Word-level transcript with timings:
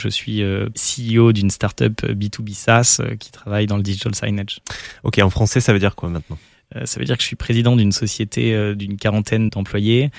Je 0.00 0.08
suis 0.08 0.42
CEO 0.42 1.32
d'une 1.32 1.50
startup 1.50 2.02
B2B 2.02 2.54
SaaS 2.54 3.00
qui 3.18 3.30
travaille 3.30 3.66
dans 3.66 3.76
le 3.76 3.82
digital 3.82 4.14
signage. 4.14 4.60
Ok, 5.04 5.18
en 5.18 5.30
français, 5.30 5.60
ça 5.60 5.72
veut 5.72 5.78
dire 5.78 5.94
quoi 5.94 6.08
maintenant? 6.08 6.38
Ça 6.84 7.00
veut 7.00 7.04
dire 7.04 7.16
que 7.16 7.22
je 7.22 7.26
suis 7.26 7.36
président 7.36 7.76
d'une 7.76 7.92
société 7.92 8.74
d'une 8.74 8.96
quarantaine 8.96 9.48
d'employés 9.48 10.10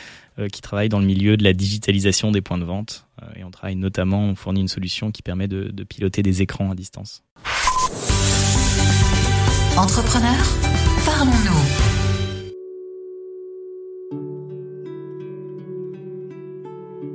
qui 0.51 0.61
travaille 0.61 0.89
dans 0.89 0.99
le 0.99 1.05
milieu 1.05 1.37
de 1.37 1.43
la 1.43 1.53
digitalisation 1.53 2.31
des 2.31 2.41
points 2.41 2.57
de 2.57 2.65
vente. 2.65 3.05
Et 3.35 3.43
on 3.43 3.51
travaille 3.51 3.75
notamment, 3.75 4.25
on 4.25 4.35
fournit 4.35 4.61
une 4.61 4.67
solution 4.67 5.11
qui 5.11 5.21
permet 5.21 5.47
de, 5.47 5.69
de 5.71 5.83
piloter 5.83 6.23
des 6.23 6.41
écrans 6.41 6.71
à 6.71 6.75
distance. 6.75 7.23
Entrepreneur, 9.77 10.35
parlons-nous. 11.05 11.90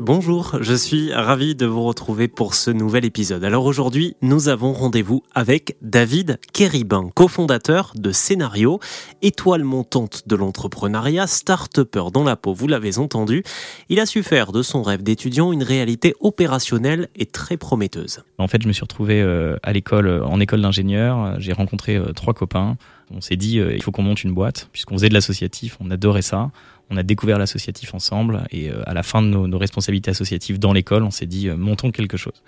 Bonjour, 0.06 0.58
je 0.60 0.72
suis 0.72 1.12
ravi 1.12 1.56
de 1.56 1.66
vous 1.66 1.82
retrouver 1.82 2.28
pour 2.28 2.54
ce 2.54 2.70
nouvel 2.70 3.04
épisode. 3.04 3.42
Alors 3.42 3.64
aujourd'hui, 3.64 4.14
nous 4.22 4.48
avons 4.48 4.72
rendez-vous 4.72 5.24
avec 5.34 5.76
David 5.82 6.38
Kéribin, 6.52 7.10
cofondateur 7.12 7.90
de 7.96 8.12
Scénario, 8.12 8.78
étoile 9.22 9.64
montante 9.64 10.22
de 10.28 10.36
l'entrepreneuriat, 10.36 11.26
start-upper 11.26 12.12
dans 12.12 12.22
la 12.22 12.36
peau, 12.36 12.54
vous 12.54 12.68
l'avez 12.68 12.98
entendu. 12.98 13.42
Il 13.88 13.98
a 13.98 14.06
su 14.06 14.22
faire 14.22 14.52
de 14.52 14.62
son 14.62 14.84
rêve 14.84 15.02
d'étudiant 15.02 15.50
une 15.52 15.64
réalité 15.64 16.14
opérationnelle 16.20 17.08
et 17.16 17.26
très 17.26 17.56
prometteuse. 17.56 18.20
En 18.38 18.46
fait, 18.46 18.62
je 18.62 18.68
me 18.68 18.72
suis 18.72 18.82
retrouvé 18.82 19.20
euh, 19.20 19.56
à 19.64 19.72
l'école, 19.72 20.22
en 20.22 20.38
école 20.38 20.62
d'ingénieur, 20.62 21.34
j'ai 21.40 21.52
rencontré 21.52 21.96
euh, 21.96 22.12
trois 22.12 22.32
copains. 22.32 22.76
On 23.10 23.20
s'est 23.20 23.36
dit, 23.36 23.58
il 23.58 23.82
faut 23.82 23.92
qu'on 23.92 24.02
monte 24.02 24.24
une 24.24 24.34
boîte, 24.34 24.68
puisqu'on 24.72 24.94
faisait 24.94 25.08
de 25.08 25.14
l'associatif, 25.14 25.76
on 25.80 25.90
adorait 25.90 26.22
ça 26.22 26.50
on 26.90 26.96
a 26.96 27.02
découvert 27.02 27.38
l'associatif 27.38 27.94
ensemble 27.94 28.44
et 28.50 28.70
euh, 28.70 28.82
à 28.86 28.94
la 28.94 29.02
fin 29.02 29.22
de 29.22 29.28
nos, 29.28 29.58
responsabilités 29.58 30.10
associatives 30.10 30.58
dans 30.58 30.72
l'école, 30.72 31.02
on 31.02 31.10
s'est 31.10 31.26
dit 31.26 31.48
euh, 31.48 31.56
montons 31.56 31.90
quelque 31.90 32.16
chose. 32.16 32.42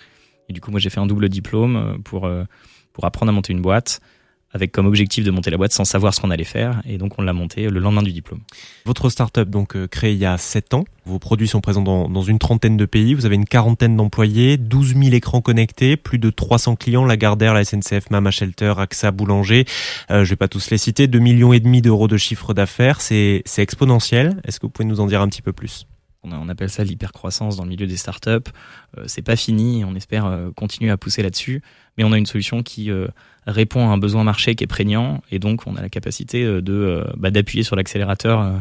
Et 0.49 0.53
du 0.53 0.61
coup, 0.61 0.71
moi 0.71 0.81
j'ai 0.81 0.91
fait 0.91 1.01
un 1.01 1.07
double 1.07 1.29
diplôme 1.29 1.77
euh, 1.77 1.99
pour 2.03 2.31
pour 2.93 3.05
apprendre 3.05 3.31
à 3.31 3.33
monter 3.33 3.53
une 3.53 3.63
boîte 3.63 4.01
avec 4.53 4.73
comme 4.73 4.87
objectif 4.87 5.25
de 5.25 5.31
monter 5.31 5.51
la 5.51 5.57
boîte 5.57 5.73
sans 5.73 5.85
savoir 5.85 6.15
ce 6.15 6.21
qu'on 6.21 6.31
allait 6.31 6.45
faire. 6.45 6.81
Et 6.87 6.99
donc, 6.99 7.19
on 7.19 7.23
l'a 7.23 7.33
monté 7.33 7.69
le 7.69 7.81
lendemain 7.81 8.03
du 8.03 8.13
diplôme. 8.13 8.41
Votre 8.87 9.11
startup, 9.11 9.49
donc 9.49 9.77
euh, 9.77 9.87
créée 9.87 10.13
il 10.13 10.19
y 10.19 10.25
a 10.25 10.39
7 10.39 10.75
ans, 10.75 10.85
vos 11.05 11.19
produits 11.19 11.49
sont 11.49 11.61
présents 11.61 11.83
dans, 11.83 12.09
dans, 12.09 12.23
une 12.23 12.39
trentaine 12.39 12.77
de 12.77 12.85
pays, 12.85 13.15
vous 13.15 13.27
avez 13.27 13.35
une 13.35 13.47
quarantaine 13.47 13.97
d'employés, 13.97 14.57
12 14.57 14.95
000 14.97 15.15
écrans 15.15 15.41
connectés, 15.41 15.97
plus 15.97 16.19
de 16.19 16.31
300 16.31 16.77
clients, 16.77 17.05
Lagardère, 17.05 17.55
la 17.55 17.65
SNCF, 17.65 18.11
Mama 18.11 18.31
Shelter, 18.31 18.75
AXA, 18.79 19.11
Boulanger, 19.11 19.65
euh, 20.11 20.25
je 20.25 20.31
vais 20.31 20.37
pas 20.37 20.49
tous 20.49 20.71
les 20.71 20.79
citer, 20.79 21.07
2 21.07 21.19
millions 21.19 21.53
et 21.53 21.61
demi 21.61 21.83
d'euros 21.83 22.09
de 22.09 22.17
chiffre 22.17 22.55
d'affaires, 22.55 23.01
c'est 23.01 23.43
exponentiel. 23.59 24.41
Est-ce 24.45 24.61
que 24.61 24.67
vous 24.67 24.71
pouvez 24.71 24.89
nous 24.89 25.01
en 25.01 25.07
dire 25.07 25.21
un 25.21 25.29
petit 25.29 25.43
peu 25.43 25.53
plus? 25.53 25.87
On, 26.25 26.49
appelle 26.49 26.71
ça 26.71 26.85
l'hypercroissance 26.85 27.57
dans 27.57 27.65
le 27.65 27.71
milieu 27.71 27.87
des 27.87 27.97
startups. 27.97 28.31
Euh, 28.97 29.05
c'est 29.07 29.23
pas 29.23 29.37
fini, 29.37 29.85
on 29.85 29.95
espère 29.95 30.27
euh, 30.27 30.51
continuer 30.51 30.91
à 30.91 30.97
pousser 30.97 31.23
là-dessus, 31.23 31.63
mais 31.97 32.05
on 32.05 32.13
a 32.13 32.19
une 32.19 32.27
solution 32.27 32.63
qui 32.63 32.91
euh, 32.91 33.09
répond 33.47 33.89
à 33.89 33.93
un 33.93 33.99
besoin 33.99 34.25
marché 34.25 34.55
qui 34.55 34.65
est 34.65 34.69
prégnant, 34.69 35.23
et 35.31 35.39
donc 35.39 35.67
on 35.67 35.77
a 35.77 35.83
la 35.83 35.89
capacité 35.89 36.45
de 36.45 37.07
bah, 37.17 37.31
d'appuyer 37.31 37.63
sur 37.63 37.77
l'accélérateur 37.77 38.61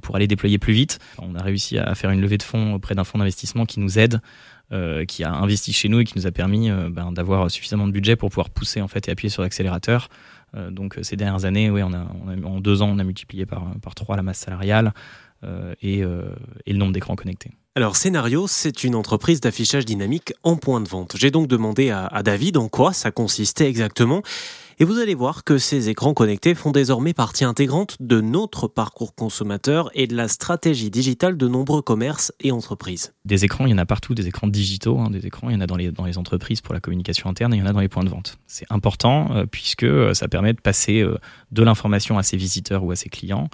pour 0.00 0.14
aller 0.14 0.28
déployer 0.28 0.58
plus 0.58 0.72
vite. 0.72 0.98
On 1.18 1.34
a 1.34 1.42
réussi 1.42 1.78
à 1.78 1.94
faire 1.94 2.10
une 2.10 2.20
levée 2.20 2.38
de 2.38 2.42
fonds 2.42 2.74
auprès 2.74 2.94
d'un 2.94 3.04
fonds 3.04 3.18
d'investissement 3.18 3.66
qui 3.66 3.80
nous 3.80 3.98
aide, 3.98 4.20
qui 5.08 5.24
a 5.24 5.32
investi 5.32 5.72
chez 5.72 5.88
nous 5.88 6.00
et 6.00 6.04
qui 6.04 6.16
nous 6.16 6.26
a 6.26 6.30
permis 6.30 6.70
ben, 6.70 7.10
d'avoir 7.10 7.50
suffisamment 7.50 7.86
de 7.86 7.92
budget 7.92 8.14
pour 8.14 8.28
pouvoir 8.28 8.50
pousser 8.50 8.80
en 8.80 8.88
fait 8.88 9.08
et 9.08 9.10
appuyer 9.10 9.30
sur 9.30 9.42
l'accélérateur. 9.42 10.08
Donc 10.70 10.98
ces 11.02 11.16
dernières 11.16 11.44
années, 11.44 11.70
oui, 11.70 11.82
en 11.82 12.60
deux 12.60 12.82
ans, 12.82 12.90
on 12.90 12.98
a 12.98 13.04
multiplié 13.04 13.46
par 13.46 13.94
trois 13.94 14.16
la 14.16 14.22
masse 14.22 14.38
salariale. 14.38 14.92
Euh, 15.44 15.74
euh, 15.84 16.34
et, 16.66 16.72
le 16.72 16.78
nombre 16.78 16.92
d'écrans 16.92 17.16
connectés. 17.16 17.50
Alors 17.74 17.96
Scénario, 17.96 18.46
c'est 18.48 18.84
une 18.84 18.94
entreprise 18.94 19.40
d'affichage 19.40 19.86
dynamique 19.86 20.34
en 20.42 20.56
point 20.56 20.82
de 20.82 20.88
vente. 20.88 21.14
J'ai 21.16 21.30
donc 21.30 21.46
demandé 21.46 21.88
à, 21.88 22.22
David 22.22 22.58
en 22.58 22.68
quoi 22.68 22.92
ça 22.92 23.10
consistait 23.10 23.66
exactement. 23.66 24.20
Et 24.78 24.84
vous 24.84 24.98
allez 24.98 25.14
voir 25.14 25.42
que 25.42 25.56
ces 25.56 25.88
écrans 25.88 26.12
connectés 26.12 26.54
font 26.54 26.70
désormais 26.70 27.14
partie 27.14 27.46
intégrante 27.46 27.96
de 27.98 28.20
notre 28.20 28.68
parcours 28.68 29.14
consommateur 29.14 29.90
et 29.94 30.06
de 30.06 30.14
la 30.14 30.28
stratégie 30.28 30.90
digitale 30.90 31.38
de 31.38 31.48
nombreux 31.48 31.80
commerces 31.80 32.30
et 32.40 32.52
entreprises. 32.52 33.14
Des 33.24 33.46
écrans, 33.46 33.64
il 33.64 33.70
y 33.70 33.74
en 33.74 33.78
a 33.78 33.86
partout, 33.86 34.14
des 34.14 34.26
écrans 34.26 34.48
digitaux, 34.48 34.98
hein, 34.98 35.08
des 35.08 35.24
écrans, 35.24 35.48
il 35.48 35.54
y 35.54 35.56
en 35.56 35.62
a 35.62 35.66
dans 35.66 35.76
les, 35.76 36.18
entreprises 36.18 36.60
pour 36.60 36.74
la 36.74 36.80
communication 36.80 37.30
interne 37.30 37.54
et 37.54 37.56
il 37.56 37.60
y 37.60 37.62
en 37.62 37.66
a 37.66 37.72
dans 37.72 37.80
les 37.80 37.88
points 37.88 38.04
de 38.04 38.10
vente. 38.10 38.36
C'est 38.46 38.66
important 38.68 39.34
euh, 39.34 39.46
puisque 39.50 39.86
ça 40.14 40.28
permet 40.28 40.52
de 40.52 40.60
passer 40.60 41.02
de 41.52 41.62
l'information 41.62 42.18
à 42.18 42.22
ses 42.22 42.36
visiteurs 42.36 42.84
ou 42.84 42.90
à 42.90 42.96
ses 42.96 43.08
clients 43.08 43.48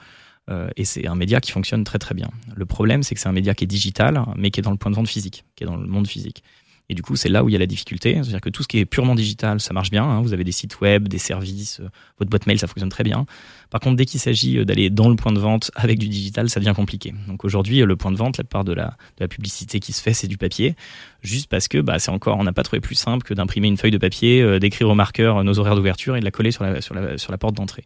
euh, 0.48 0.69
et 0.76 0.84
c'est 0.84 1.06
un 1.06 1.14
média 1.14 1.41
qui 1.41 1.53
fonctionne 1.53 1.84
très 1.84 1.98
très 1.98 2.14
bien. 2.14 2.31
Le 2.54 2.66
problème, 2.66 3.03
c'est 3.03 3.14
que 3.14 3.20
c'est 3.20 3.28
un 3.28 3.32
média 3.32 3.54
qui 3.54 3.64
est 3.64 3.69
digital, 3.69 4.25
mais 4.36 4.50
qui 4.50 4.60
est 4.60 4.62
dans 4.62 4.70
le 4.70 4.76
point 4.76 4.91
de 4.91 4.97
vente 4.97 5.09
physique, 5.09 5.44
qui 5.56 5.64
est 5.64 5.66
dans 5.66 5.76
le 5.76 5.86
monde 5.86 6.06
physique. 6.06 6.42
Et 6.91 6.94
du 6.94 7.03
coup, 7.03 7.16
c'est 7.16 7.28
là 7.28 7.44
où 7.44 7.50
il 7.50 7.53
y 7.53 7.56
a 7.56 7.59
la 7.59 7.66
difficulté. 7.66 8.14
C'est-à-dire 8.14 8.41
que 8.41 8.48
tout 8.48 8.62
ce 8.62 8.69
qui 8.69 8.78
est 8.78 8.86
purement 8.86 9.14
digital, 9.14 9.60
ça 9.60 9.75
marche 9.75 9.91
bien. 9.91 10.04
Hein. 10.04 10.22
Vous 10.22 10.32
avez 10.32 10.44
des 10.44 10.53
sites 10.53 10.81
web, 10.81 11.06
des 11.06 11.19
services, 11.19 11.81
euh, 11.81 11.88
votre 12.19 12.31
boîte 12.31 12.47
mail, 12.47 12.59
ça 12.59 12.66
fonctionne 12.66 12.88
très 12.88 13.04
bien. 13.04 13.26
Par 13.69 13.81
contre, 13.81 13.97
dès 13.97 14.06
qu'il 14.06 14.20
s'agit 14.20 14.59
euh, 14.59 14.64
d'aller 14.64 14.88
dans 14.88 15.10
le 15.10 15.16
point 15.16 15.32
de 15.32 15.38
vente 15.38 15.70
avec 15.76 15.98
du 15.98 16.09
digital, 16.09 16.48
ça 16.48 16.60
devient 16.60 16.72
compliqué. 16.75 17.12
Donc 17.26 17.44
aujourd'hui, 17.44 17.80
le 17.80 17.97
point 17.97 18.10
de 18.10 18.16
vente, 18.16 18.38
la 18.38 18.44
plupart 18.44 18.65
de 18.65 18.72
la, 18.72 18.86
de 19.19 19.20
la 19.20 19.28
publicité 19.28 19.80
qui 19.80 19.92
se 19.92 20.00
fait, 20.00 20.15
c'est 20.15 20.28
du 20.28 20.38
papier. 20.38 20.76
Juste 21.20 21.50
parce 21.50 21.69
que 21.69 21.78
bah, 21.78 21.98
c'est 21.98 22.10
encore, 22.10 22.38
on 22.38 22.44
n'a 22.44 22.54
pas 22.54 22.62
trouvé 22.62 22.80
plus 22.80 22.94
simple 22.94 23.22
que 23.22 23.34
d'imprimer 23.34 23.69
une 23.69 23.76
feuille 23.76 23.91
de 23.91 23.98
papier, 23.98 24.59
d'écrire 24.59 24.88
au 24.88 24.94
marqueur 24.94 25.44
nos 25.44 25.59
horaires 25.59 25.76
d'ouverture 25.76 26.16
et 26.16 26.20
de 26.20 26.25
la 26.25 26.30
coller 26.30 26.53
sur 26.53 26.65
la, 26.65 26.80
sur 26.80 26.94
la, 26.94 27.19
sur 27.19 27.32
la 27.32 27.38
porte 27.38 27.54
d'entrée. 27.54 27.84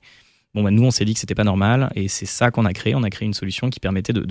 Bon, 0.54 0.62
bah, 0.62 0.70
nous, 0.70 0.84
on 0.84 0.90
s'est 0.90 1.04
dit 1.04 1.14
que 1.14 1.20
c'était 1.20 1.34
pas 1.34 1.44
normal 1.44 1.90
et 1.94 2.08
c'est 2.08 2.26
ça 2.26 2.50
qu'on 2.50 2.64
a 2.64 2.72
créé. 2.72 2.94
On 2.94 3.02
a 3.02 3.10
créé 3.10 3.26
une 3.26 3.34
solution 3.34 3.70
qui 3.70 3.80
permettait 3.80 4.12
de, 4.12 4.26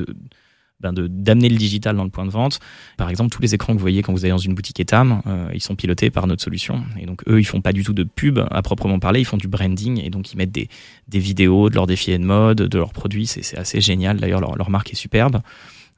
ben, 0.80 0.94
de 0.94 1.08
d'amener 1.08 1.50
le 1.50 1.58
digital 1.58 1.96
dans 1.96 2.04
le 2.04 2.10
point 2.10 2.26
de 2.26 2.32
vente. 2.32 2.60
Par 2.98 3.10
exemple, 3.10 3.30
tous 3.30 3.42
les 3.42 3.54
écrans 3.56 3.74
que 3.74 3.78
vous 3.78 3.84
voyez 3.84 4.02
quand 4.02 4.14
vous 4.14 4.26
allez 4.26 4.32
dans 4.32 4.38
une 4.38 4.54
boutique 4.54 4.80
Etam, 4.80 5.22
euh, 5.28 5.50
ils 5.54 5.62
sont 5.62 5.76
pilotés 5.76 6.10
par 6.10 6.28
notre 6.28 6.44
solution. 6.44 6.84
Et 7.00 7.06
donc, 7.06 7.24
eux, 7.28 7.40
ils 7.40 7.46
font 7.46 7.62
pas 7.62 7.74
du 7.74 7.84
tout 7.84 7.94
de 7.94 8.04
pub 8.04 8.40
à 8.50 8.62
proprement 8.62 9.00
parler, 9.00 9.20
ils 9.20 9.26
font 9.26 9.38
du 9.38 9.48
branding 9.48 10.00
et 10.04 10.10
donc 10.10 10.34
ils 10.34 10.38
mettent 10.38 10.52
des, 10.52 10.70
des 11.08 11.20
vidéos 11.20 11.70
de 11.70 11.76
leurs 11.76 11.88
défis 11.88 12.18
de 12.18 12.24
mode, 12.24 12.58
de 12.58 12.78
leurs 12.78 12.94
produits. 12.94 13.28
C'est 13.28 13.58
assez 13.58 13.82
génial. 13.82 14.18
D'ailleurs, 14.20 14.42
leur, 14.42 14.56
leur 14.56 14.70
marque 14.70 14.92
est 14.92 14.96
superbe. 14.96 15.42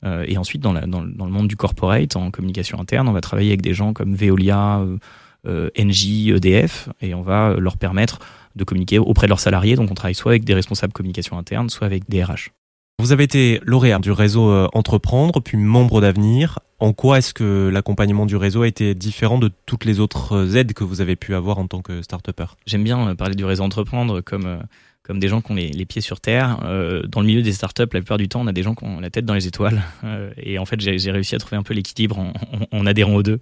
Euh, 0.06 0.26
et 0.28 0.38
ensuite, 0.38 0.62
dans, 0.62 0.74
la, 0.74 0.86
dans, 0.86 1.02
le 1.02 1.32
monde 1.32 1.48
du 1.48 1.56
corporate, 1.56 2.16
en 2.16 2.32
communication 2.32 2.80
interne, 2.80 3.08
on 3.08 3.14
va 3.14 3.22
travailler 3.22 3.50
avec 3.50 3.62
des 3.62 3.74
gens 3.74 3.94
comme 3.94 4.16
Veolia, 4.16 4.80
euh, 4.80 4.98
euh 5.46 5.70
NJ, 5.78 6.30
EDF, 6.30 6.90
et 7.02 7.14
on 7.14 7.22
va 7.22 7.56
leur 7.58 7.78
permettre 7.78 8.20
de 8.56 8.64
communiquer 8.64 9.00
auprès 9.00 9.28
de 9.28 9.30
leurs 9.30 9.40
salariés. 9.40 9.76
Donc 9.76 9.90
on 9.92 9.96
travaille 9.96 10.16
soit 10.16 10.32
avec 10.32 10.46
des 10.46 10.54
responsables 10.54 10.94
communication 10.94 11.38
interne, 11.38 11.70
soit 11.70 11.88
avec 11.88 12.10
des 12.10 12.24
RH. 12.24 12.52
Vous 13.00 13.12
avez 13.12 13.24
été 13.24 13.60
lauréat 13.66 14.00
du 14.00 14.12
réseau 14.12 14.50
euh, 14.50 14.68
Entreprendre, 14.74 15.42
puis 15.42 15.58
membre 15.58 16.00
d'avenir. 16.00 16.60
En 16.80 16.94
quoi 16.94 17.18
est-ce 17.18 17.34
que 17.34 17.70
l'accompagnement 17.70 18.26
du 18.26 18.36
réseau 18.36 18.62
a 18.62 18.68
été 18.68 18.94
différent 18.94 19.40
de 19.40 19.52
toutes 19.66 19.86
les 19.86 20.00
autres 20.00 20.34
euh, 20.34 20.56
aides 20.56 20.74
que 20.74 20.84
vous 20.84 21.02
avez 21.02 21.16
pu 21.16 21.34
avoir 21.34 21.58
en 21.58 21.68
tant 21.68 21.82
que 21.82 22.02
start-upper? 22.02 22.46
J'aime 22.66 22.84
bien 22.84 23.10
euh, 23.10 23.16
parler 23.16 23.36
du 23.36 23.46
réseau 23.46 23.64
Entreprendre 23.64 24.22
comme, 24.22 24.60
comme 25.04 25.20
des 25.20 25.28
gens 25.28 25.42
qui 25.42 25.52
ont 25.52 25.56
les, 25.56 25.86
pieds 25.86 26.02
sur 26.02 26.22
terre. 26.22 26.60
dans 27.08 27.20
le 27.20 27.28
milieu 27.28 27.42
des 27.42 27.52
startups, 27.52 27.82
la 27.82 27.88
plupart 27.88 28.18
du 28.18 28.30
temps, 28.30 28.42
on 28.42 28.48
a 28.48 28.54
des 28.54 28.64
gens 28.64 28.74
qui 28.74 28.86
ont 28.86 29.02
la 29.02 29.10
tête 29.10 29.26
dans 29.26 29.34
les 29.34 29.48
étoiles. 29.48 29.82
et 30.38 30.58
en 30.60 30.66
fait, 30.66 30.80
j'ai 30.80 31.12
réussi 31.12 31.36
à 31.36 31.40
trouver 31.40 31.58
un 31.58 31.64
peu 31.64 31.74
l'équilibre 31.74 32.20
en, 32.20 32.32
en, 32.72 32.86
adhérant 32.86 33.16
aux 33.16 33.24
deux. 33.24 33.40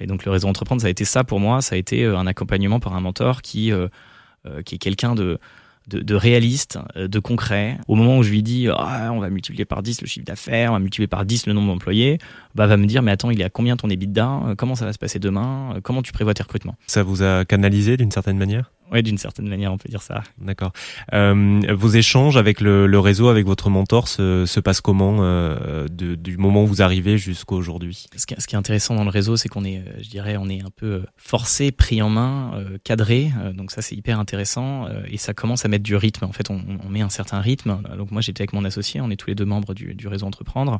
et 0.00 0.06
donc 0.06 0.24
le 0.24 0.30
réseau 0.30 0.46
Entreprendre, 0.46 0.80
ça 0.80 0.86
a 0.86 0.90
été 0.90 1.04
ça 1.04 1.24
pour 1.24 1.40
moi. 1.40 1.62
Ça 1.62 1.74
a 1.74 1.78
été 1.78 2.04
un 2.04 2.28
accompagnement 2.28 2.78
par 2.78 2.94
un 2.94 3.00
mentor 3.00 3.42
qui 3.42 3.72
euh, 4.46 4.60
qui 4.60 4.74
est 4.74 4.78
quelqu'un 4.78 5.14
de, 5.14 5.38
de, 5.88 6.14
réaliste, 6.14 6.78
euh, 6.96 7.08
de 7.08 7.18
concret. 7.18 7.78
Au 7.88 7.94
moment 7.94 8.18
où 8.18 8.22
je 8.22 8.28
lui 8.28 8.42
dis 8.42 8.68
ah, 8.70 9.08
on 9.10 9.20
va 9.20 9.30
multiplier 9.30 9.64
par 9.64 9.82
10 9.82 10.02
le 10.02 10.06
chiffre 10.06 10.26
d'affaires, 10.26 10.70
on 10.70 10.74
va 10.74 10.80
multiplier 10.80 11.06
par 11.06 11.24
10 11.24 11.46
le 11.46 11.54
nombre 11.54 11.72
d'employés, 11.72 12.18
bah 12.54 12.66
va 12.66 12.76
me 12.76 12.84
dire 12.84 13.00
mais 13.00 13.10
attends, 13.10 13.30
il 13.30 13.40
est 13.40 13.44
à 13.44 13.48
combien 13.48 13.78
ton 13.78 13.88
EBITDA? 13.88 14.40
Euh, 14.48 14.54
Comment 14.54 14.74
ça 14.74 14.84
va 14.84 14.92
se 14.92 14.98
passer 14.98 15.18
demain? 15.18 15.78
Comment 15.82 16.02
tu 16.02 16.12
prévois 16.12 16.34
tes 16.34 16.42
recrutements? 16.42 16.76
Ça 16.86 17.02
vous 17.02 17.22
a 17.22 17.46
canalisé 17.46 17.96
d'une 17.96 18.10
certaine 18.10 18.36
manière? 18.36 18.70
Oui, 18.92 19.02
d'une 19.02 19.18
certaine 19.18 19.48
manière, 19.48 19.72
on 19.72 19.78
peut 19.78 19.88
dire 19.88 20.02
ça. 20.02 20.22
D'accord. 20.38 20.72
Euh, 21.12 21.60
vos 21.72 21.88
échanges 21.88 22.36
avec 22.36 22.60
le, 22.60 22.86
le, 22.86 22.98
réseau, 22.98 23.28
avec 23.28 23.46
votre 23.46 23.70
mentor, 23.70 24.08
se, 24.08 24.44
se 24.46 24.60
passent 24.60 24.80
comment 24.80 25.18
euh, 25.20 25.88
de, 25.88 26.14
du 26.14 26.36
moment 26.36 26.64
où 26.64 26.66
vous 26.66 26.82
arrivez 26.82 27.16
jusqu'à 27.16 27.54
aujourd'hui? 27.54 28.06
Ce, 28.14 28.26
qui, 28.26 28.34
ce 28.38 28.46
qui 28.46 28.54
est 28.54 28.58
intéressant 28.58 28.94
dans 28.94 29.04
le 29.04 29.10
réseau, 29.10 29.36
c'est 29.36 29.48
qu'on 29.48 29.64
est, 29.64 29.78
euh, 29.78 30.02
je 30.02 30.10
dirais, 30.10 30.36
on 30.36 30.48
est 30.48 30.62
un 30.62 30.70
peu 30.74 30.86
euh, 30.86 31.02
forcé, 31.16 31.72
pris 31.72 32.02
en 32.02 32.10
main, 32.10 32.52
euh, 32.54 32.78
cadré. 32.84 33.32
donc 33.54 33.70
ça, 33.70 33.80
c'est 33.80 33.96
hyper 33.96 34.18
intéressant 34.20 34.86
et 35.08 35.16
ça 35.16 35.34
commence 35.34 35.64
à 35.64 35.68
mettre 35.68 35.84
du 35.84 35.96
rythme. 35.96 36.24
En 36.24 36.32
fait, 36.32 36.50
on, 36.50 36.60
on 36.84 36.88
met 36.88 37.00
un 37.00 37.08
certain 37.08 37.40
rythme. 37.40 37.80
Donc 37.96 38.10
moi, 38.10 38.20
j'étais 38.20 38.42
avec 38.42 38.52
mon 38.52 38.64
associé, 38.64 39.00
on 39.00 39.10
est 39.10 39.16
tous 39.16 39.28
les 39.28 39.34
deux 39.34 39.44
membres 39.44 39.74
du, 39.74 39.94
du 39.94 40.08
réseau 40.08 40.26
Entreprendre 40.26 40.78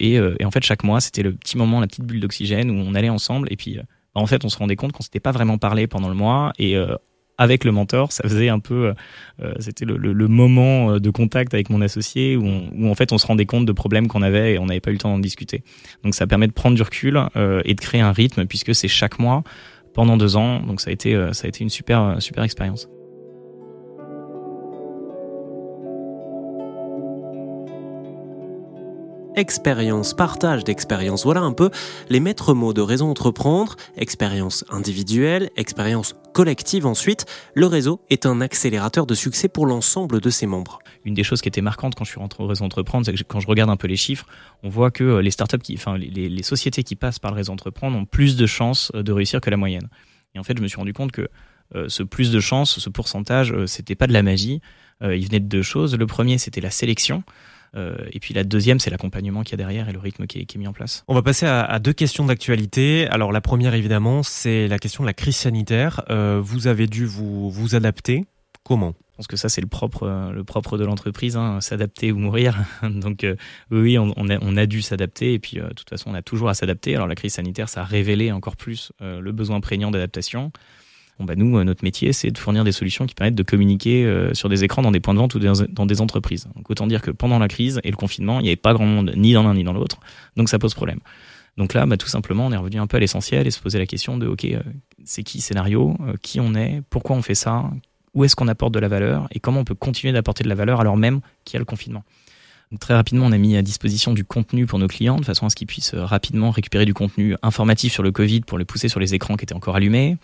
et, 0.00 0.14
et, 0.14 0.44
en 0.44 0.50
fait, 0.50 0.62
chaque 0.62 0.84
mois, 0.84 1.00
c'était 1.00 1.22
le 1.22 1.32
petit 1.32 1.56
moment, 1.56 1.80
la 1.80 1.86
petite 1.86 2.04
bulle 2.04 2.20
d'oxygène 2.20 2.70
où 2.70 2.74
on 2.74 2.94
allait 2.94 3.08
ensemble 3.08 3.48
et 3.50 3.56
puis. 3.56 3.76
Bah, 4.14 4.20
en 4.22 4.26
fait, 4.26 4.44
on 4.44 4.48
se 4.48 4.56
rendait 4.56 4.76
compte 4.76 4.92
qu'on 4.92 5.02
s'était 5.02 5.20
pas 5.20 5.32
vraiment 5.32 5.58
parlé 5.58 5.86
pendant 5.86 6.08
le 6.08 6.14
mois 6.14 6.52
et 6.58 6.76
avec 7.38 7.64
le 7.64 7.72
mentor, 7.72 8.12
ça 8.12 8.22
faisait 8.24 8.48
un 8.48 8.58
peu, 8.58 8.94
euh, 9.42 9.54
c'était 9.58 9.84
le, 9.84 9.96
le, 9.96 10.28
moment 10.28 10.92
euh, 10.92 11.00
de 11.00 11.10
contact 11.10 11.52
avec 11.54 11.70
mon 11.70 11.80
associé 11.80 12.36
où, 12.36 12.46
où, 12.46 12.88
en 12.88 12.94
fait 12.94 13.12
on 13.12 13.18
se 13.18 13.26
rendait 13.26 13.46
compte 13.46 13.66
de 13.66 13.72
problèmes 13.72 14.08
qu'on 14.08 14.22
avait 14.22 14.54
et 14.54 14.58
on 14.58 14.66
n'avait 14.66 14.80
pas 14.80 14.90
eu 14.90 14.94
le 14.94 14.98
temps 14.98 15.10
d'en 15.10 15.18
discuter. 15.18 15.62
Donc 16.02 16.14
ça 16.14 16.26
permet 16.26 16.46
de 16.46 16.52
prendre 16.52 16.76
du 16.76 16.82
recul 16.82 17.20
euh, 17.36 17.62
et 17.64 17.74
de 17.74 17.80
créer 17.80 18.00
un 18.00 18.12
rythme 18.12 18.46
puisque 18.46 18.74
c'est 18.74 18.88
chaque 18.88 19.18
mois 19.18 19.44
pendant 19.94 20.16
deux 20.16 20.36
ans. 20.36 20.60
Donc 20.60 20.80
ça 20.80 20.90
a 20.90 20.92
été, 20.92 21.14
ça 21.32 21.46
a 21.46 21.48
été 21.48 21.62
une 21.62 21.70
super, 21.70 22.16
super 22.20 22.44
expérience. 22.44 22.88
Expérience, 29.36 30.14
partage 30.14 30.64
d'expérience. 30.64 31.24
Voilà 31.24 31.42
un 31.42 31.52
peu 31.52 31.70
les 32.08 32.20
maîtres 32.20 32.54
mots 32.54 32.72
de 32.72 32.80
Réseau 32.80 33.06
Entreprendre. 33.06 33.76
Expérience 33.96 34.64
individuelle, 34.70 35.50
expérience 35.56 36.16
collective 36.32 36.86
ensuite. 36.86 37.26
Le 37.54 37.66
réseau 37.66 38.00
est 38.10 38.26
un 38.26 38.40
accélérateur 38.40 39.06
de 39.06 39.14
succès 39.14 39.48
pour 39.48 39.66
l'ensemble 39.66 40.20
de 40.20 40.30
ses 40.30 40.46
membres. 40.46 40.80
Une 41.04 41.14
des 41.14 41.22
choses 41.22 41.40
qui 41.40 41.48
était 41.48 41.60
marquante 41.60 41.94
quand 41.94 42.04
je 42.04 42.10
suis 42.10 42.18
rentré 42.18 42.42
au 42.42 42.46
Réseau 42.46 42.64
Entreprendre, 42.64 43.06
c'est 43.06 43.12
que 43.12 43.22
quand 43.22 43.38
je 43.40 43.46
regarde 43.46 43.70
un 43.70 43.76
peu 43.76 43.86
les 43.86 43.96
chiffres, 43.96 44.26
on 44.64 44.68
voit 44.68 44.90
que 44.90 45.04
euh, 45.04 45.22
les 45.22 45.30
startups, 45.30 45.58
qui, 45.58 45.74
enfin 45.74 45.96
les, 45.96 46.42
sociétés 46.42 46.82
qui 46.82 46.96
passent 46.96 47.18
par 47.18 47.30
le 47.30 47.36
Réseau 47.36 47.52
Entreprendre 47.52 47.96
ont 47.96 48.06
plus 48.06 48.36
de 48.36 48.46
chances 48.46 48.90
euh, 48.94 49.02
de 49.02 49.12
réussir 49.12 49.40
que 49.40 49.50
la 49.50 49.56
moyenne. 49.56 49.88
Et 50.34 50.38
en 50.38 50.42
fait, 50.42 50.56
je 50.56 50.62
me 50.62 50.68
suis 50.68 50.78
rendu 50.78 50.92
compte 50.92 51.12
que 51.12 51.28
euh, 51.74 51.88
ce 51.88 52.02
plus 52.02 52.32
de 52.32 52.40
chances, 52.40 52.78
ce 52.78 52.90
pourcentage, 52.90 53.54
c'était 53.66 53.94
pas 53.94 54.06
de 54.06 54.12
la 54.12 54.22
magie. 54.22 54.60
il 55.02 55.26
venait 55.26 55.40
de 55.40 55.48
deux 55.48 55.62
choses. 55.62 55.94
Le 55.96 56.06
premier, 56.06 56.38
c'était 56.38 56.60
la 56.60 56.70
sélection. 56.70 57.22
Euh, 57.76 57.96
et 58.12 58.20
puis 58.20 58.34
la 58.34 58.44
deuxième, 58.44 58.80
c'est 58.80 58.90
l'accompagnement 58.90 59.42
qu'il 59.42 59.52
y 59.52 59.54
a 59.54 59.58
derrière 59.58 59.88
et 59.88 59.92
le 59.92 59.98
rythme 59.98 60.26
qui 60.26 60.38
est, 60.38 60.56
mis 60.56 60.66
en 60.66 60.72
place. 60.72 61.04
On 61.08 61.14
va 61.14 61.22
passer 61.22 61.46
à, 61.46 61.78
deux 61.78 61.92
questions 61.92 62.24
d'actualité. 62.24 63.06
Alors 63.08 63.32
la 63.32 63.40
première, 63.40 63.74
évidemment, 63.74 64.22
c'est 64.22 64.68
la 64.68 64.78
question 64.78 65.02
de 65.02 65.06
la 65.06 65.14
crise 65.14 65.36
sanitaire. 65.36 66.02
Euh, 66.10 66.40
vous 66.42 66.66
avez 66.66 66.86
dû 66.86 67.04
vous, 67.04 67.50
vous 67.50 67.74
adapter. 67.74 68.24
Comment? 68.64 68.94
Je 69.12 69.16
pense 69.18 69.26
que 69.28 69.36
ça, 69.36 69.48
c'est 69.48 69.60
le 69.62 69.66
propre, 69.66 70.30
le 70.34 70.44
propre 70.44 70.76
de 70.76 70.84
l'entreprise, 70.84 71.36
hein, 71.36 71.60
s'adapter 71.62 72.12
ou 72.12 72.18
mourir. 72.18 72.58
Donc, 72.82 73.24
euh, 73.24 73.36
oui, 73.70 73.98
on, 73.98 74.10
a, 74.10 74.38
on, 74.42 74.56
a, 74.56 74.66
dû 74.66 74.82
s'adapter. 74.82 75.32
Et 75.32 75.38
puis, 75.38 75.56
de 75.56 75.72
toute 75.72 75.88
façon, 75.88 76.10
on 76.10 76.14
a 76.14 76.20
toujours 76.20 76.50
à 76.50 76.54
s'adapter. 76.54 76.94
Alors, 76.94 77.06
la 77.06 77.14
crise 77.14 77.34
sanitaire, 77.34 77.70
ça 77.70 77.80
a 77.80 77.84
révélé 77.84 78.30
encore 78.30 78.56
plus 78.56 78.92
le 79.00 79.32
besoin 79.32 79.60
prégnant 79.60 79.90
d'adaptation. 79.90 80.52
Bon, 81.18 81.24
bah 81.24 81.34
nous, 81.34 81.56
euh, 81.56 81.64
notre 81.64 81.82
métier, 81.82 82.12
c'est 82.12 82.30
de 82.30 82.36
fournir 82.36 82.64
des 82.64 82.72
solutions 82.72 83.06
qui 83.06 83.14
permettent 83.14 83.34
de 83.34 83.42
communiquer 83.42 84.04
euh, 84.04 84.34
sur 84.34 84.48
des 84.48 84.64
écrans 84.64 84.82
dans 84.82 84.90
des 84.90 85.00
points 85.00 85.14
de 85.14 85.18
vente 85.18 85.34
ou 85.34 85.38
dans 85.38 85.86
des 85.86 86.00
entreprises. 86.00 86.48
Donc 86.54 86.70
autant 86.70 86.86
dire 86.86 87.00
que 87.00 87.10
pendant 87.10 87.38
la 87.38 87.48
crise 87.48 87.80
et 87.84 87.90
le 87.90 87.96
confinement, 87.96 88.40
il 88.40 88.42
n'y 88.42 88.48
avait 88.50 88.56
pas 88.56 88.74
grand 88.74 88.86
monde 88.86 89.12
ni 89.16 89.32
dans 89.32 89.42
l'un 89.42 89.54
ni 89.54 89.64
dans 89.64 89.72
l'autre, 89.72 89.98
donc 90.36 90.48
ça 90.48 90.58
pose 90.58 90.74
problème. 90.74 91.00
Donc 91.56 91.72
là, 91.72 91.86
bah, 91.86 91.96
tout 91.96 92.08
simplement, 92.08 92.46
on 92.46 92.52
est 92.52 92.56
revenu 92.56 92.78
un 92.78 92.86
peu 92.86 92.98
à 92.98 93.00
l'essentiel 93.00 93.46
et 93.46 93.50
se 93.50 93.60
poser 93.60 93.78
la 93.78 93.86
question 93.86 94.18
de, 94.18 94.26
OK, 94.26 94.44
euh, 94.44 94.60
c'est 95.04 95.22
qui 95.22 95.40
scénario, 95.40 95.96
qui 96.20 96.38
on 96.38 96.54
est, 96.54 96.82
pourquoi 96.90 97.16
on 97.16 97.22
fait 97.22 97.34
ça, 97.34 97.70
où 98.12 98.24
est-ce 98.24 98.36
qu'on 98.36 98.48
apporte 98.48 98.74
de 98.74 98.78
la 98.78 98.88
valeur 98.88 99.26
et 99.30 99.40
comment 99.40 99.60
on 99.60 99.64
peut 99.64 99.74
continuer 99.74 100.12
d'apporter 100.12 100.44
de 100.44 100.50
la 100.50 100.54
valeur 100.54 100.80
alors 100.80 100.98
même 100.98 101.20
qu'il 101.44 101.54
y 101.54 101.56
a 101.56 101.60
le 101.60 101.64
confinement. 101.64 102.04
Très 102.80 102.94
rapidement, 102.94 103.24
on 103.24 103.32
a 103.32 103.38
mis 103.38 103.56
à 103.56 103.62
disposition 103.62 104.12
du 104.12 104.24
contenu 104.24 104.66
pour 104.66 104.78
nos 104.78 104.88
clients 104.88 105.16
de 105.16 105.24
façon 105.24 105.46
à 105.46 105.50
ce 105.50 105.54
qu'ils 105.54 105.68
puissent 105.68 105.94
rapidement 105.94 106.50
récupérer 106.50 106.84
du 106.84 106.94
contenu 106.94 107.36
informatif 107.42 107.92
sur 107.92 108.02
le 108.02 108.10
Covid 108.10 108.40
pour 108.40 108.58
le 108.58 108.64
pousser 108.64 108.88
sur 108.88 108.98
les 108.98 109.14
écrans 109.14 109.36
qui 109.36 109.44
étaient 109.44 109.54
encore 109.54 109.76
allumés. 109.76 110.18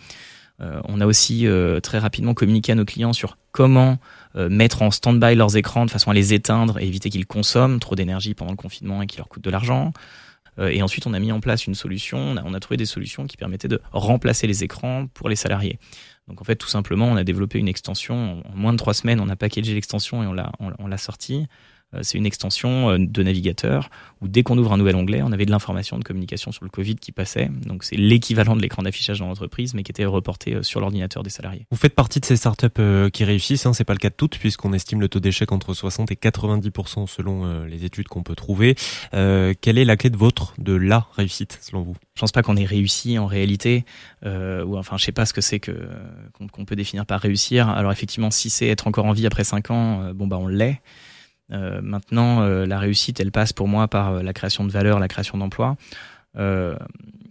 Euh, 0.61 0.81
on 0.85 1.01
a 1.01 1.05
aussi 1.05 1.47
euh, 1.47 1.79
très 1.79 1.97
rapidement 1.97 2.33
communiqué 2.33 2.71
à 2.71 2.75
nos 2.75 2.85
clients 2.85 3.13
sur 3.13 3.37
comment 3.51 3.97
euh, 4.35 4.49
mettre 4.49 4.81
en 4.81 4.91
stand-by 4.91 5.35
leurs 5.35 5.57
écrans 5.57 5.85
de 5.85 5.91
façon 5.91 6.11
à 6.11 6.13
les 6.13 6.33
éteindre 6.33 6.79
et 6.79 6.87
éviter 6.87 7.09
qu'ils 7.09 7.25
consomment 7.25 7.79
trop 7.79 7.95
d'énergie 7.95 8.33
pendant 8.33 8.51
le 8.51 8.57
confinement 8.57 9.01
et 9.01 9.07
qui 9.07 9.17
leur 9.17 9.27
coûte 9.27 9.43
de 9.43 9.49
l'argent. 9.49 9.91
et 10.59 10.83
ensuite, 10.83 11.07
on 11.07 11.13
a 11.15 11.19
mis 11.19 11.31
en 11.31 11.39
place 11.39 11.65
une 11.65 11.73
solution, 11.73 12.35
on 12.45 12.53
a, 12.53 12.59
trouvé 12.59 12.77
des 12.77 12.85
solutions 12.85 13.25
qui 13.25 13.37
permettaient 13.37 13.67
de 13.67 13.81
remplacer 13.91 14.45
les 14.45 14.63
écrans 14.63 15.07
pour 15.07 15.27
les 15.27 15.35
salariés. 15.35 15.79
Donc 16.27 16.41
en 16.41 16.43
fait, 16.43 16.55
tout 16.55 16.67
simplement, 16.67 17.07
on 17.07 17.15
a 17.15 17.23
développé 17.23 17.57
une 17.57 17.67
extension. 17.67 18.43
En 18.45 18.55
moins 18.55 18.71
de 18.71 18.77
trois 18.77 18.93
semaines, 18.93 19.19
on 19.19 19.29
a 19.29 19.35
packagé 19.35 19.73
l'extension 19.73 20.21
et 20.21 20.27
on 20.27 20.33
l'a, 20.33 20.51
on 20.59 20.87
l'a 20.87 20.97
sortie. 20.97 21.47
Euh, 21.95 21.99
c'est 22.01 22.17
une 22.17 22.25
extension 22.25 22.89
euh, 22.89 22.97
de 22.99 23.23
navigateur 23.23 23.89
où 24.21 24.27
dès 24.27 24.43
qu'on 24.43 24.57
ouvre 24.57 24.73
un 24.73 24.77
nouvel 24.77 24.95
onglet, 24.95 25.21
on 25.21 25.31
avait 25.31 25.45
de 25.45 25.51
l'information 25.51 25.97
de 25.97 26.03
communication 26.03 26.51
sur 26.51 26.63
le 26.63 26.69
Covid 26.69 26.95
qui 26.95 27.11
passait. 27.11 27.49
Donc 27.65 27.83
c'est 27.83 27.95
l'équivalent 27.95 28.55
de 28.55 28.61
l'écran 28.61 28.83
d'affichage 28.83 29.19
dans 29.19 29.27
l'entreprise, 29.27 29.73
mais 29.73 29.83
qui 29.83 29.91
était 29.91 30.05
reporté 30.05 30.55
euh, 30.55 30.63
sur 30.63 30.79
l'ordinateur 30.79 31.23
des 31.23 31.29
salariés. 31.29 31.65
Vous 31.71 31.77
faites 31.77 31.95
partie 31.95 32.19
de 32.19 32.25
ces 32.25 32.37
startups 32.37 32.63
qui 33.11 33.23
réussissent, 33.23 33.65
hein, 33.65 33.73
c'est 33.73 33.83
pas 33.83 33.93
le 33.93 33.99
cas 33.99 34.09
de 34.09 34.15
toutes, 34.15 34.37
puisqu'on 34.37 34.73
estime 34.73 35.01
le 35.01 35.09
taux 35.09 35.19
d'échec 35.19 35.51
entre 35.51 35.73
60 35.73 36.11
et 36.11 36.15
90% 36.15 37.07
selon 37.07 37.63
les 37.65 37.85
études 37.85 38.07
qu'on 38.07 38.23
peut 38.23 38.35
trouver. 38.35 38.75
quelle 39.11 39.77
est 39.77 39.85
la 39.85 39.97
clé 39.97 40.09
de 40.09 40.17
votre, 40.17 40.53
de 40.57 40.73
la 40.73 41.07
réussite 41.15 41.59
selon 41.61 41.81
vous? 41.81 41.95
Je 42.15 42.21
pense 42.21 42.31
pas 42.31 42.41
qu'on 42.41 42.55
ait 42.55 42.65
réussi 42.65 43.17
en 43.17 43.25
réalité, 43.25 43.85
ou 44.25 44.77
enfin 44.77 44.97
je 44.97 45.05
sais 45.05 45.11
pas 45.11 45.25
ce 45.25 45.33
que 45.33 45.41
c'est 45.41 45.59
que 45.59 45.71
qu'on 46.33 46.65
peut 46.65 46.75
définir 46.75 47.05
par 47.05 47.19
réussir. 47.19 47.69
Alors 47.69 47.91
effectivement, 47.91 48.31
si 48.31 48.49
c'est 48.49 48.67
être 48.67 48.87
encore 48.87 49.05
en 49.05 49.13
vie 49.13 49.25
après 49.25 49.43
5 49.43 49.71
ans, 49.71 50.11
bon 50.13 50.27
bah 50.27 50.37
on 50.39 50.47
l'est. 50.47 50.81
Euh, 51.51 51.81
maintenant, 51.81 52.41
euh, 52.41 52.65
la 52.65 52.79
réussite, 52.79 53.19
elle 53.19 53.31
passe 53.31 53.53
pour 53.53 53.67
moi 53.67 53.87
par 53.87 54.13
euh, 54.13 54.23
la 54.23 54.33
création 54.33 54.63
de 54.63 54.71
valeur, 54.71 54.99
la 54.99 55.07
création 55.07 55.37
d'emplois. 55.37 55.75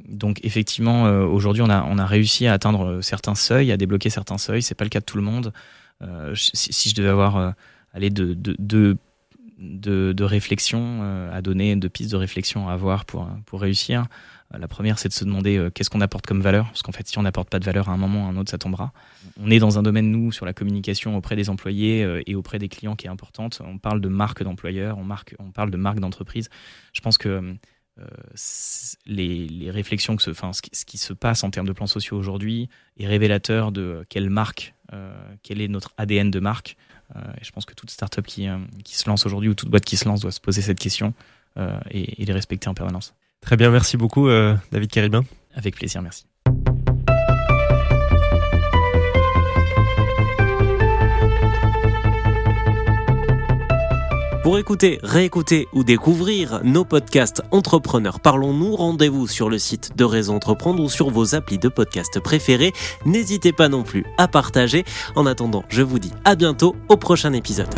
donc 0.09 0.39
effectivement, 0.45 1.05
aujourd'hui, 1.25 1.63
on 1.63 1.69
a, 1.71 2.07
réussi 2.07 2.47
à 2.47 2.53
atteindre 2.53 3.01
certains 3.01 3.35
seuils, 3.35 3.73
à 3.73 3.77
débloquer 3.77 4.11
certains 4.11 4.39
seuils. 4.39 4.63
C'est 4.63 4.77
pas 4.77 4.85
le 4.85 4.91
cas 4.91 5.01
de 5.01 5.05
tout 5.05 5.17
le 5.17 5.25
monde. 5.25 5.53
Si, 6.35 6.89
je 6.91 6.95
devais 6.95 7.09
avoir 7.09 7.55
aller 7.95 8.11
de, 8.11 8.97
réflexion 10.21 11.03
à 11.33 11.43
donner, 11.43 11.75
de 11.75 11.89
pistes 11.89 12.13
de 12.13 12.17
réflexion 12.17 12.69
à 12.69 12.75
avoir 12.75 13.07
pour 13.07 13.61
réussir. 13.61 14.07
La 14.59 14.69
première, 14.69 14.99
c'est 14.99 15.09
de 15.09 15.15
se 15.15 15.25
demander 15.25 15.57
euh, 15.57 15.71
qu'est-ce 15.71 15.89
qu'on 15.89 16.01
apporte 16.01 16.27
comme 16.27 16.43
valeur, 16.43 16.67
parce 16.67 16.83
qu'en 16.83 16.93
fait, 16.93 17.07
si 17.09 17.19
on 17.19 17.23
n'apporte 17.23 17.49
pas 17.49 17.59
de 17.59 17.65
valeur 17.65 17.89
à 17.89 17.93
un 17.93 17.97
moment, 17.97 18.27
à 18.27 18.31
un 18.31 18.37
autre, 18.37 18.51
ça 18.51 18.59
tombera. 18.59 18.93
On 19.41 19.51
est 19.51 19.59
dans 19.59 19.79
un 19.79 19.83
domaine, 19.83 20.11
nous, 20.11 20.31
sur 20.31 20.45
la 20.45 20.53
communication 20.53 21.17
auprès 21.17 21.37
des 21.37 21.49
employés 21.49 22.05
euh, 22.05 22.23
et 22.27 22.35
auprès 22.35 22.59
des 22.59 22.69
clients 22.69 22.95
qui 22.95 23.07
est 23.07 23.11
importante. 23.11 23.63
On 23.65 23.79
parle 23.79 24.01
de 24.01 24.09
marque 24.09 24.43
d'employeur, 24.43 24.99
on, 24.99 25.07
on 25.39 25.51
parle 25.53 25.71
de 25.71 25.77
marque 25.77 26.01
d'entreprise. 26.01 26.51
Je 26.93 27.01
pense 27.01 27.17
que 27.17 27.57
euh, 27.99 28.07
les, 29.07 29.71
réflexions, 29.71 30.17
que 30.17 30.23
ce, 30.23 30.31
enfin, 30.31 30.53
ce, 30.53 30.85
qui, 30.85 30.99
se 30.99 31.13
passe 31.13 31.45
en 31.45 31.51
termes 31.51 31.67
de 31.67 31.73
plans 31.73 31.87
sociaux 31.87 32.19
aujourd'hui 32.19 32.69
est 32.99 33.07
révélateur 33.07 33.73
de 33.73 34.05
quelle 34.09 34.31
marque, 34.31 34.75
quel 35.43 35.63
est 35.63 35.69
notre 35.69 35.93
ADN 35.97 36.31
de 36.31 36.41
marque. 36.41 36.77
et 37.15 37.45
je 37.45 37.51
pense 37.51 37.65
que 37.65 37.75
toute 37.75 37.91
startup 37.91 38.27
qui, 38.27 38.47
qui 38.85 38.97
se 38.97 39.09
lance 39.09 39.25
aujourd'hui 39.25 39.49
ou 39.49 39.55
toute 39.55 39.71
boîte 39.71 39.85
qui 39.85 39.97
se 39.97 40.07
lance 40.07 40.21
doit 40.21 40.33
se 40.33 40.41
poser 40.41 40.61
cette 40.63 40.79
question 40.79 41.15
et, 41.91 42.23
et 42.23 42.25
les 42.25 42.33
respecter 42.33 42.69
en 42.69 42.75
permanence. 42.75 43.15
Très 43.43 43.57
bien, 43.57 43.71
merci 43.71 43.97
beaucoup 43.97 44.29
euh, 44.29 44.55
David 44.71 44.91
Caribin. 44.91 45.25
Avec 45.55 45.77
plaisir, 45.77 46.01
merci. 46.01 46.25
Pour 54.43 54.59
écouter, 54.59 54.99
réécouter 55.05 55.69
ou 55.73 55.85
découvrir 55.85 56.61
nos 56.65 56.85
podcasts 56.85 57.43
Entrepreneurs 57.53 58.19
Parlons-nous, 58.19 58.75
rendez-vous 58.75 59.29
sur 59.29 59.49
le 59.49 59.59
site 59.59 59.97
de 59.97 60.05
Réseau 60.05 60.35
Entreprendre 60.35 60.83
ou 60.83 60.89
sur 60.89 61.11
vos 61.11 61.37
applis 61.37 61.59
de 61.59 61.69
podcast 61.69 62.19
préférés. 62.19 62.73
N'hésitez 63.07 63.53
pas 63.53 63.69
non 63.69 63.85
plus 63.85 64.05
à 64.19 64.27
partager. 64.27 64.85
En 65.15 65.27
attendant, 65.27 65.63
je 65.69 65.83
vous 65.83 66.01
dis 66.01 66.13
à 66.25 66.35
bientôt 66.35 66.75
au 66.89 66.97
prochain 66.97 67.33
épisode. 67.35 67.73